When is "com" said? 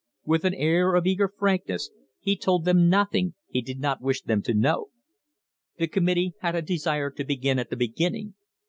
5.87-6.05